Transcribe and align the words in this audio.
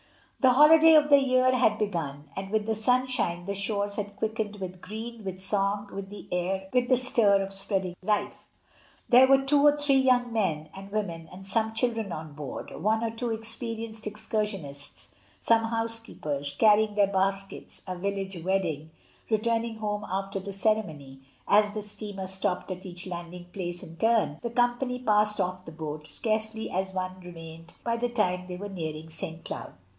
The 0.39 0.53
holiday 0.53 0.95
of 0.95 1.11
the 1.11 1.19
year 1.21 1.55
had 1.55 1.77
begun, 1.77 2.27
and 2.35 2.49
with 2.49 2.65
the 2.65 2.73
sunshine 2.73 3.45
the 3.45 3.53
shores 3.53 3.97
had 3.97 4.15
quickened 4.15 4.55
with 4.55 4.81
green, 4.81 5.23
with 5.23 5.39
song, 5.39 5.89
with 5.93 6.09
the 6.09 6.97
stir 6.97 7.43
of 7.43 7.53
spreading 7.53 7.95
life. 8.01 8.49
There 9.07 9.27
were 9.27 9.43
two 9.45 9.61
or 9.63 9.77
three 9.77 9.97
young 9.99 10.33
men 10.33 10.69
and 10.73 10.91
women 10.91 11.29
and 11.31 11.45
some 11.45 11.73
children 11.73 12.11
on 12.11 12.33
board, 12.33 12.71
one 12.81 13.03
or 13.03 13.11
two 13.11 13.29
experienced 13.29 14.05
excur 14.07 14.41
sionists, 14.41 15.13
some 15.39 15.65
housekeepers, 15.65 16.55
carrying 16.57 16.95
their 16.95 17.05
baskets, 17.05 17.83
a 17.85 17.95
village 17.95 18.43
wedding, 18.43 18.89
returning 19.29 19.75
home 19.75 20.03
after 20.05 20.39
the 20.39 20.51
cere 20.53 20.81
mony; 20.81 21.19
as 21.47 21.73
the 21.73 21.83
steamer 21.83 22.25
stopped 22.25 22.71
at 22.71 22.87
each 22.87 23.05
landing 23.05 23.45
place 23.53 23.83
in 23.83 23.97
turn, 23.97 24.39
the 24.41 24.49
company 24.49 24.97
passed 24.97 25.39
off 25.39 25.63
the 25.65 25.71
boat, 25.71 26.07
scarcely 26.07 26.71
any 26.71 26.89
one 26.89 27.19
remained 27.19 27.73
by 27.83 27.95
the 27.95 28.09
time 28.09 28.47
they 28.47 28.57
were 28.57 28.67
nearing 28.69 29.07
St. 29.07 29.45
Cloud. 29.45 29.73